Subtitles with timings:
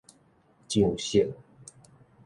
[0.67, 1.31] 上色